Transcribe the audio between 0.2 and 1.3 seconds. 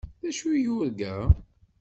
D acu i yurga?